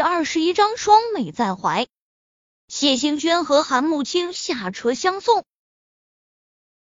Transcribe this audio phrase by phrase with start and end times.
[0.00, 1.86] 第二十一章双美在怀。
[2.68, 5.44] 谢兴轩和韩慕清下车相送，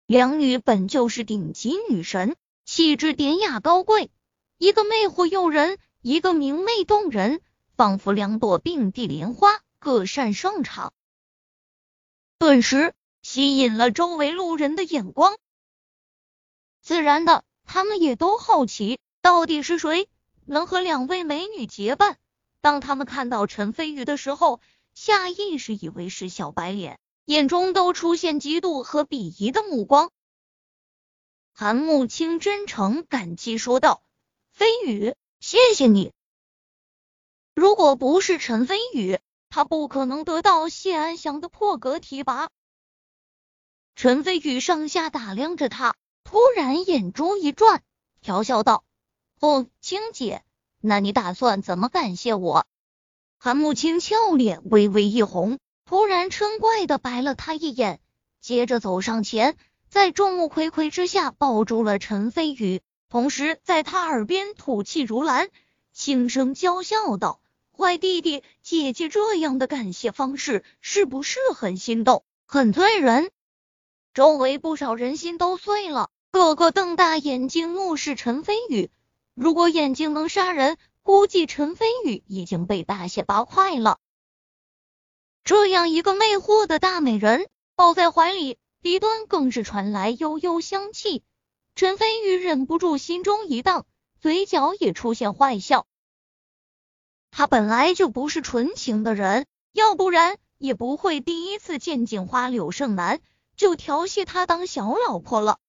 [0.05, 4.09] 两女本就是顶级女神，气质典雅高贵，
[4.57, 7.41] 一个魅惑诱人，一个明媚动人，
[7.75, 10.93] 仿佛两朵并蒂莲花，各擅胜场，
[12.37, 15.37] 顿时吸引了周围路人的眼光。
[16.81, 20.07] 自然的，他们也都好奇，到底是谁
[20.45, 22.17] 能和两位美女结伴。
[22.61, 24.59] 当他们看到陈飞宇的时候，
[24.93, 30.11] 下意识以为是小白脸，眼中都出现嫉妒和鄙夷的目光。
[31.53, 34.03] 韩慕清真诚感激说道
[34.51, 36.11] ：“飞宇，谢谢你。
[37.55, 39.19] 如果不是陈飞宇，
[39.49, 42.49] 他不可能得到谢安祥的破格提拔。”
[43.95, 47.83] 陈飞宇上下打量着他，突然眼珠一转，
[48.21, 48.83] 调笑道
[49.39, 50.43] ：“哦，青姐。”
[50.81, 52.65] 那你打算怎么感谢我？
[53.37, 57.99] 韩慕清俏脸微微一红，突然嗔怪的白了他一眼，
[58.41, 59.57] 接着走上前，
[59.89, 65.49] 在众目睽睽之下抱住了陈飞宇，同时在他耳边吐气如兰，
[65.91, 67.41] 轻声娇笑道
[67.77, 73.31] ：“坏弟弟，姐姐这样的感谢方式是不是很心动，很醉人？”
[74.13, 78.89] 周围不少人心都碎了，个个瞪大眼睛怒视陈飞宇。
[79.41, 83.97] 如果眼睛能杀人，估计陈飞宇已经被大卸八块了。
[85.45, 91.23] 这样一个魅惑的大美人抱在怀里，鼻端更是传来悠悠香气。
[91.73, 93.85] 陈飞宇忍不住心中一荡，
[94.19, 95.87] 嘴角也出现坏笑。
[97.31, 103.21] 他本来就不是纯情的人，要不然也不会第一次见警花柳胜男
[103.55, 105.59] 就调戏他当小老婆了。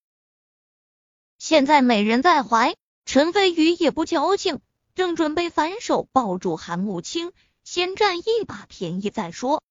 [1.38, 2.74] 现在美人在怀。
[3.04, 4.60] 陈飞宇也不矫情，
[4.94, 7.32] 正准备反手抱住韩慕清，
[7.64, 9.62] 先占一把便宜再说。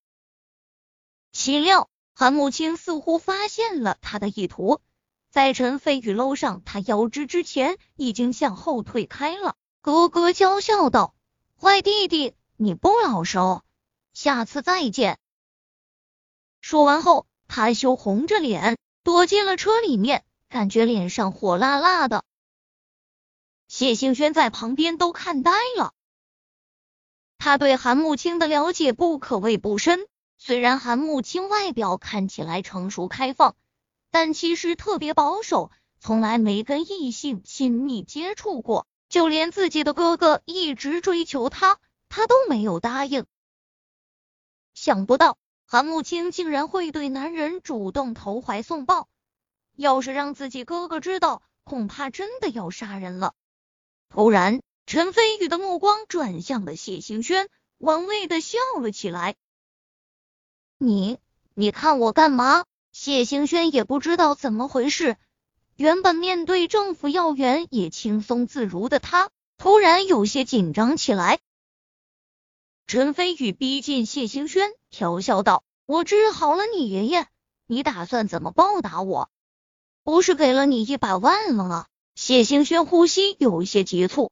[1.32, 4.82] 岂料韩慕清似乎发现了他的意图，
[5.30, 11.16] 在陈飞宇搂上他腰肢之前，已经向后退开了，咯咯娇笑道
[11.62, 13.38] ：“坏弟弟，你不老实，
[14.12, 15.18] 下次再见。”
[16.60, 22.26] 说完后，他羞红着脸躲进了车里面，感觉脸上火辣辣的。
[23.70, 25.94] 谢兴轩在旁边都看呆了，
[27.38, 30.08] 他对韩慕清的了解不可谓不深。
[30.40, 33.56] 虽然韩慕清外表看起来成熟开放，
[34.10, 35.70] 但其实特别保守，
[36.00, 38.88] 从来没跟异性亲密接触过。
[39.08, 41.78] 就连自己的哥哥一直追求她，
[42.10, 43.28] 他都没有答应。
[44.74, 45.38] 想不到
[45.68, 49.08] 韩慕清竟然会对男人主动投怀送抱，
[49.76, 53.36] 要是让自己哥哥知道，恐怕真的要杀人了。
[54.10, 57.48] 突然，陈飞宇的目光转向了谢兴轩，
[57.78, 59.36] 玩味的笑了起来。
[60.80, 61.20] 你，
[61.54, 62.66] 你看我干嘛？
[62.92, 65.16] 谢兴轩也不知道怎么回事，
[65.76, 71.40] 原本面对政府要员也轻松自如的他，突然有些紧张起来。
[72.88, 77.28] 陈飞宇逼近谢兴轩，调笑道：“我治好了你爷爷，
[77.68, 79.30] 你打算怎么报答我？
[80.04, 81.86] 不是给了你一百万了吗？”
[82.22, 84.30] 谢兴轩呼吸有一些急促，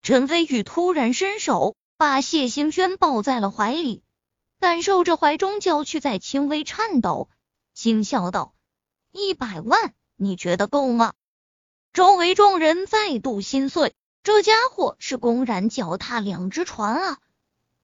[0.00, 4.04] 陈飞宇突然伸手把谢兴轩抱在了怀里，
[4.60, 7.28] 感受着怀中娇躯在轻微颤抖，
[7.74, 8.54] 轻笑道
[9.10, 11.14] ：“一百万，你觉得够吗？”
[11.92, 17.18] 周围众人再度心碎，这家伙是公然脚踏两只船啊！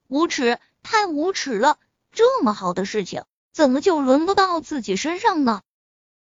[0.07, 1.81] 无耻，太无耻了！
[2.13, 5.63] 这么好的事情，怎么就轮不到自己身上呢？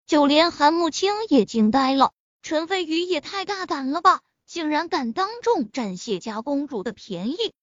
[0.06, 7.54] 就连韩慕清也惊呆了，陈飞宇也太大胆了吧，竟然敢当众占谢家公主的便宜！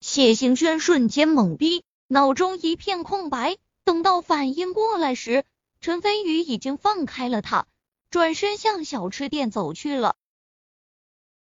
[0.00, 3.56] 谢行轩瞬间懵逼，脑中一片空白。
[3.84, 5.44] 等到反应过来时，
[5.80, 7.68] 陈飞宇已经放开了他，
[8.10, 10.16] 转身向小吃店走去了。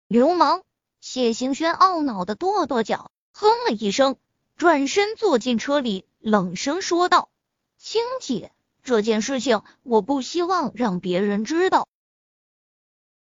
[0.07, 0.63] 流氓！
[1.01, 4.17] 谢行轩懊恼的跺跺脚，哼了一声，
[4.57, 7.31] 转身坐进车里，冷声说道
[7.79, 8.53] ：“青姐。”
[8.87, 11.89] 这件事情我不希望让别人知道。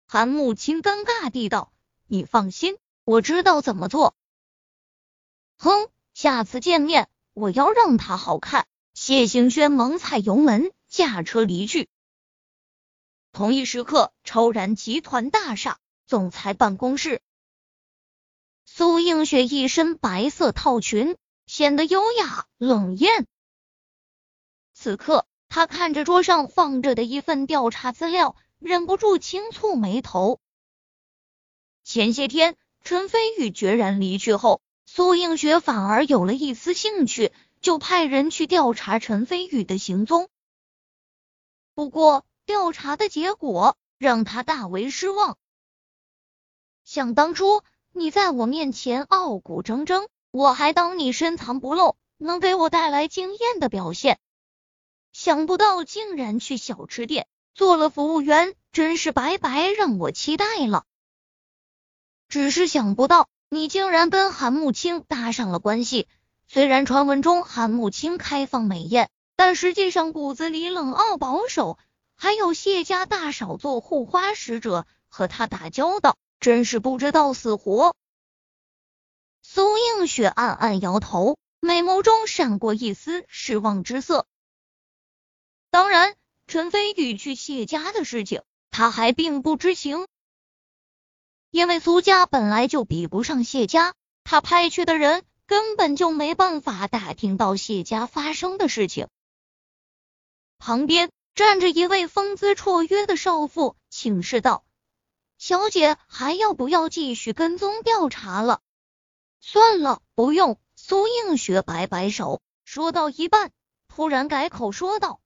[0.05, 1.71] 韩慕清尴尬地道
[2.05, 4.13] ：“你放心，我知道怎么做。”
[5.57, 8.67] 哼，下次见面我要让他好看。
[8.93, 11.87] 谢行轩猛踩油门，驾车离去。
[13.31, 17.21] 同一时刻，超然集团大厦总裁办公室，
[18.65, 21.15] 苏映雪一身白色套裙，
[21.47, 23.25] 显得优雅冷艳。
[24.73, 25.25] 此刻。
[25.53, 30.39] 他看着桌上放着的一份调查资料，忍不住轻蹙眉头。
[31.83, 40.27] 前些天，陈飞宇决然离去后，苏映雪反而有了一丝兴趣，就派人去调查陈飞宇的行踪。
[41.75, 45.37] 不过，调查的结果让他大为失望。
[46.83, 47.61] 想当初，
[47.91, 54.19] 你在我面前傲骨铮铮，我还当你深藏不露，能给我带来惊艳的表现。
[55.13, 60.83] 想不到竟然去小吃店做了服务员，真是白白让我期待了。
[62.27, 66.09] 只是想不到，你竟然跟韩慕清搭上了关系。
[66.47, 69.09] 虽然传闻中韩慕清开放美艳。
[69.35, 71.79] 但实际上骨子里冷傲保守，
[72.15, 77.95] 还有谢家大少做护花使者和他打交道，真是不知道死活。
[79.41, 84.27] 苏映雪暗暗摇头，美眸中闪过一丝失望之色。
[85.73, 86.15] 当然，
[86.45, 90.05] 陈飞宇去谢家的事情，他还并不知情，
[91.49, 99.07] 因为苏家本来就比不上谢家，他派去的人根本就没办法打听到谢家发生的事情。
[100.59, 104.63] 旁边站着一位风姿绰约的少妇，请示道
[105.39, 108.61] ：“小姐还要不要继续跟踪调查了
[109.41, 113.51] ？”“算了，不用。”苏映雪摆摆手，说到一半，
[113.87, 115.19] 突然改口说道：“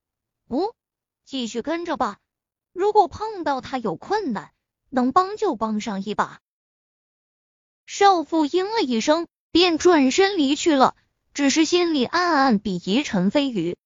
[0.47, 0.73] 不，
[1.25, 2.17] 继续跟着吧。
[2.73, 4.51] 如果碰到他有困难，
[4.89, 6.39] 能帮就帮上一把。”
[7.85, 10.95] 少妇应了一声，便转身离去了，
[11.33, 13.77] 只是心里暗暗鄙夷陈飞宇。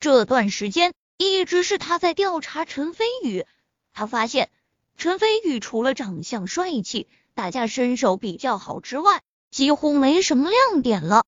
[0.00, 3.46] 这段时间一直是他在调查陈飞宇，
[3.92, 4.50] 他发现
[4.96, 11.24] 陈飞宇除了长相帅气、打架身手比较好之外，几乎没什么亮点了。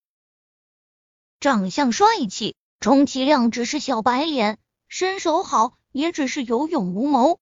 [1.41, 4.57] 长相帅气，充其量只是小白脸；
[4.89, 7.41] 身手好，也只是有勇无谋。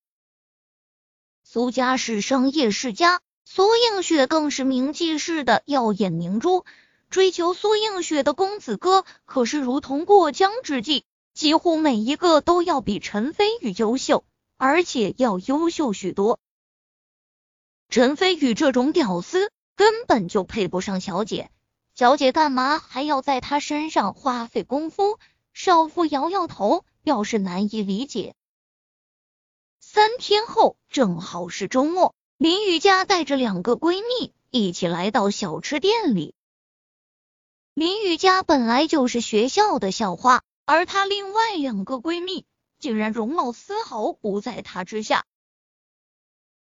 [1.43, 6.65] 苏家是商业世家，苏映雪更是名气世的耀眼明珠。
[7.09, 11.03] 追求苏映雪的公子哥可是如同过江之鲫。
[11.33, 14.25] 几乎每一个都要比陈飞宇优秀，
[14.57, 16.39] 而且要优秀许多。
[17.89, 21.51] 陈飞宇这种屌丝根本就配不上小姐，
[21.97, 25.17] 小姐干嘛还要在他身上花费功夫？
[25.51, 28.35] 少妇摇摇头，表示难以理解。
[29.79, 36.35] 三天后，正好是周末，林雨佳带着两个闺蜜一起来到小吃店里。
[37.73, 40.43] 林雨佳本来就是学校的校花。
[40.65, 42.45] 而她另外两个闺蜜
[42.77, 45.25] 竟然容貌丝毫不在她之下，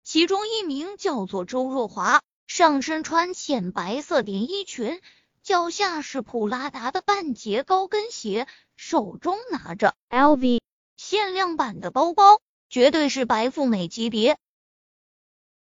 [0.06, 5.02] 其中一名叫做周若华，上身穿浅白色连衣裙，
[5.44, 8.48] 脚下是普拉达的半截高跟鞋，
[8.78, 10.62] 手中拿着 LV
[10.96, 14.38] 限量版的包包，绝对是白富美级别。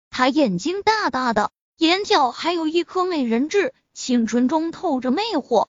[0.08, 5.68] 她眼睛大大的，眼角还有一颗美人痣，青春中透着魅惑。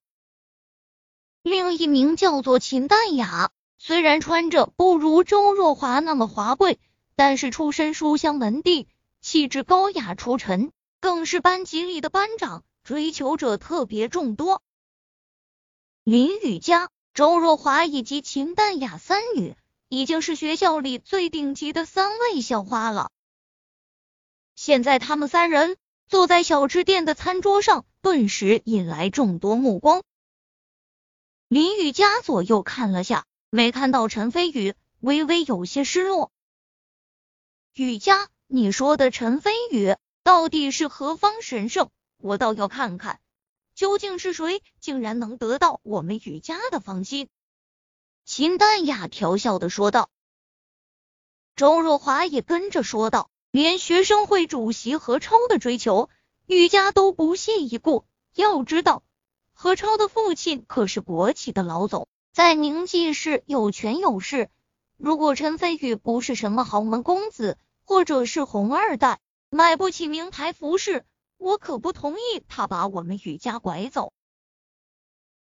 [1.43, 6.79] 另一名叫做秦淡雅，虽然穿着不如周若华那么华贵，
[7.15, 8.87] 但是出身书香门第，
[9.19, 10.71] 气质高雅出尘，
[11.03, 14.61] 更是班级里的班长，追求者特别众多。
[16.05, 19.57] 林雨佳、周若华以及秦淡雅三女，
[19.89, 23.11] 已经是学校里最顶级的三位校花了。
[24.55, 25.75] 现在他们三人
[26.07, 30.03] 坐在小吃店的餐桌上，顿时引来众多目光。
[31.49, 36.31] 林雨佳左右看了下，没看到陈飞宇，微微有些失落。
[37.73, 41.89] 雨佳，你说的陈飞宇到底是何方神圣？
[42.17, 43.19] 我倒要看看，
[43.75, 47.27] 究竟是谁，竟然能得到我们雨家的芳心？
[48.23, 50.09] 秦淡雅调笑的说道。
[51.57, 56.09] 周若华也跟着说道，连学生会主席何超的追求，
[56.45, 58.05] 雨佳都不屑一顾。
[58.33, 59.03] 要知道。
[59.51, 64.49] 何超的父亲可是国企的老总，在宁记市有权有势。
[64.97, 69.19] 如果陈飞宇不是什么豪门公子，或者是红二代，
[69.53, 71.05] 买不起名牌服饰，
[71.37, 74.11] 我可不同意他把我们雨家拐走。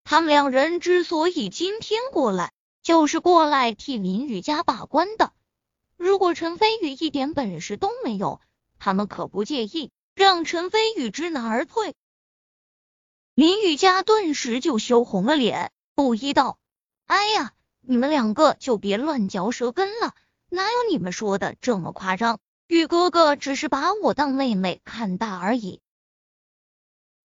[0.04, 5.34] 他们两人之所以今天过来，就是过来替林雨家把关的。
[5.98, 8.42] 如果陈飞宇一点本事都没有，
[8.80, 11.94] 他们可不介意让陈飞宇知难而退。
[13.36, 16.58] 林雨佳顿时就羞红了脸，不依道
[17.06, 20.16] ：“哎呀，你们两个就别乱嚼舌根了，
[20.50, 22.40] 哪有你们说的这么夸张？
[22.72, 25.82] 雨哥哥只是把我当妹妹看大而已。”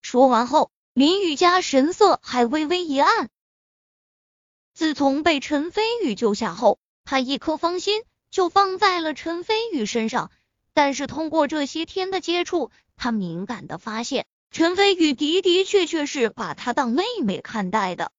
[0.03, 3.29] 说完后，林雨佳神色还微微一暗。
[4.73, 10.31] 自从被陈飞宇救下后，他一颗芳心就放在了陈飞宇身上，
[10.73, 18.11] 但是通过这些天的接触，他敏感的发现，陈飞宇的的确确是把她当妹妹看待的。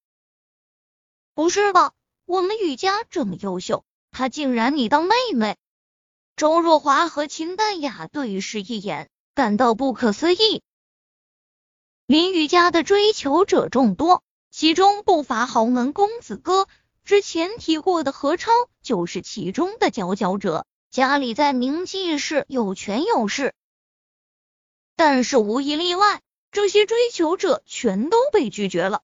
[1.35, 1.93] 不是吧？
[2.25, 5.57] 我们雨家这么优秀，他竟然你当妹妹？
[6.39, 10.63] 周若华和秦淡雅对视一眼，感到不可思议。
[12.05, 16.69] 林雨家的追求者众多，其中不乏豪门公子哥。
[17.03, 23.53] 之前提过的何超就是其中的佼佼者，家里在名记市有权有势。
[24.95, 26.21] 但是无一例外，
[26.53, 29.01] 这些追求者全都被拒绝了。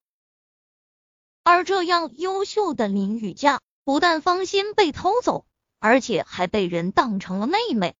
[1.42, 5.44] 而这样优秀的林雨佳，不但芳心被偷走，
[5.78, 7.94] 而且还被人当成了妹妹。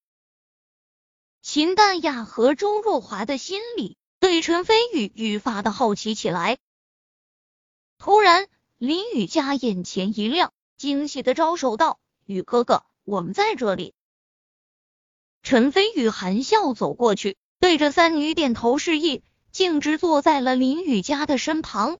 [1.42, 6.58] 秦淡雅和周若华的心里对陈飞宇愈发的好奇起来。
[7.98, 13.94] 突然，林雨佳眼前一亮，惊喜的招手道：“雨哥哥，我们在这里。”
[15.42, 21.98] 陈飞宇含笑走过去，对着三女点头示意，径直坐在了林雨佳的身旁。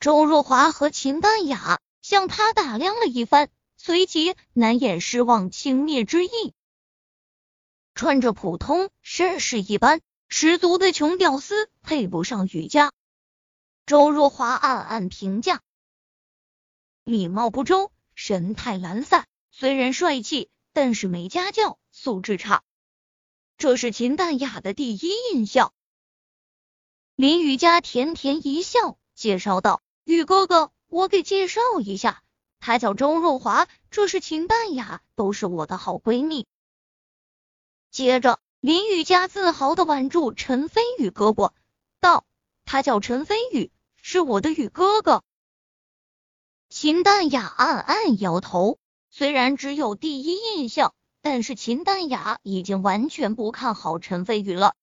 [0.00, 3.48] 周若华和秦淡雅向他打量了一番，
[3.84, 6.54] 随即难掩失望轻蔑之意。
[7.96, 12.92] 穿着普通绅士一般，十足的穷屌丝，配不上雨佳。
[13.84, 15.62] 周若华暗暗评价：
[17.02, 22.62] 礼貌不周，神态懒散，虽然帅气，但是没家教，素质差。
[23.58, 25.74] 这是秦淡雅的第一印象。
[27.16, 29.82] 林雨佳甜甜一笑，介绍道。
[30.04, 32.22] 雨哥哥，我给介绍一下，
[32.62, 36.46] 她叫周若华，这是秦淡雅，都是我的好闺蜜。
[37.90, 41.50] 接着，林雨佳自豪的挽住陈飞宇胳膊，
[42.00, 42.24] 道
[42.64, 45.24] ：“他叫陈飞宇，是我的雨哥哥。”
[46.70, 48.78] 秦淡雅暗暗摇头，
[49.10, 54.76] 虽然只有第一印象，但是秦淡雅已经完全不看好陈飞宇了。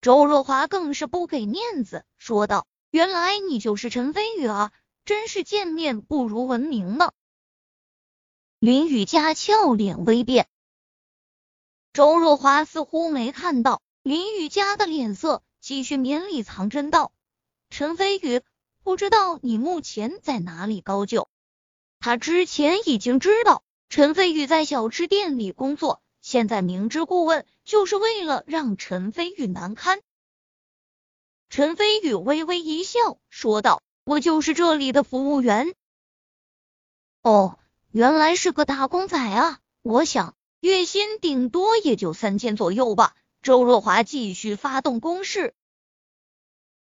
[0.00, 2.66] 周若华更是不给面子，说道。
[2.90, 4.72] 原来你就是陈飞宇啊！
[5.04, 7.12] 真是见面不如闻名呢。
[8.58, 10.48] 林雨佳俏脸微变，
[11.92, 17.12] 周若华似乎没看到林雨佳的脸色，继续绵里藏针道
[17.70, 18.42] ：“陈飞宇，
[18.82, 21.28] 不知道你目前在哪里高就？”
[22.00, 30.00] 他之前已经知道陈飞宇在小吃店里工作，现在明知故问，就是为了让陈飞宇难堪。
[31.48, 35.74] 陈飞宇微微一笑，说道：“我就是这里的服务员。”
[37.22, 37.58] 哦，
[37.90, 39.60] 原来是个打工仔啊！
[39.82, 43.14] 我想月薪顶多也就三千左右吧。
[43.42, 45.54] 周若华继续发动攻势。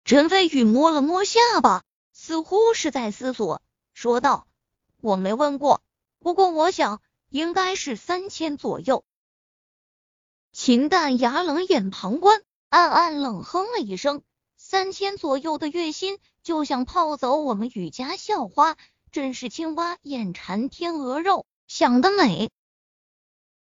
[0.03, 1.83] 陈飞宇摸了摸下巴，
[2.13, 4.47] 似乎是在思索，说道
[5.01, 5.81] ：“我没问过，
[6.19, 9.03] 不过我想应该是三千左右。”
[10.53, 14.21] 秦淡雅冷眼旁观，暗暗冷哼了一声。
[14.75, 18.75] 三千左右的月薪就想泡走我们雨家校花，
[19.10, 22.51] 真是青蛙眼馋天鹅肉，想得美。